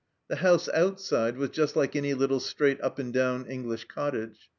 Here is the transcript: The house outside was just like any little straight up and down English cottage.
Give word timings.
The 0.29 0.37
house 0.37 0.67
outside 0.69 1.37
was 1.37 1.51
just 1.51 1.75
like 1.75 1.95
any 1.95 2.15
little 2.15 2.39
straight 2.39 2.81
up 2.81 2.97
and 2.97 3.13
down 3.13 3.45
English 3.45 3.85
cottage. 3.85 4.49